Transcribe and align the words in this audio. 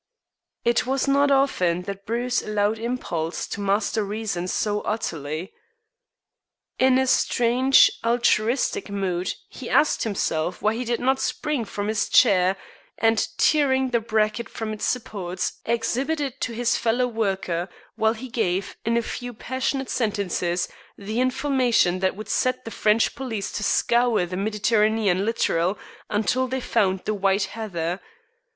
It 0.65 0.87
was 0.87 1.07
not 1.07 1.29
often 1.29 1.83
that 1.83 2.07
Bruce 2.07 2.41
allowed 2.41 2.79
impulse 2.79 3.45
to 3.45 3.61
master 3.61 4.03
reason 4.03 4.47
so 4.47 4.81
utterly. 4.81 5.53
In 6.79 7.05
strange 7.05 7.91
altruistic 8.03 8.89
mood 8.89 9.35
he 9.47 9.69
asked 9.69 10.01
himself 10.03 10.59
why 10.59 10.73
he 10.73 10.85
did 10.85 10.99
not 10.99 11.19
spring 11.19 11.65
from 11.65 11.87
his 11.87 12.09
chair, 12.09 12.57
and, 12.97 13.27
tearing 13.37 13.91
the 13.91 13.99
bracket 13.99 14.49
from 14.49 14.73
its 14.73 14.85
supports, 14.85 15.59
exhibit 15.67 16.19
it 16.19 16.41
to 16.41 16.51
his 16.53 16.75
fellow 16.77 17.05
worker, 17.05 17.69
while 17.95 18.13
he 18.13 18.27
gave, 18.27 18.75
in 18.83 18.97
a 18.97 19.03
few 19.03 19.35
passionate 19.35 19.91
sentences, 19.91 20.67
the 20.97 21.19
information 21.21 21.99
that 21.99 22.15
would 22.15 22.27
set 22.27 22.65
the 22.65 22.71
French 22.71 23.13
police 23.13 23.51
to 23.51 23.63
scour 23.63 24.25
the 24.25 24.35
Mediterranean 24.35 25.25
littoral 25.25 25.77
until 26.09 26.47
they 26.47 26.59
found 26.59 27.01
the 27.05 27.13
White 27.13 27.43
Heather. 27.53 27.99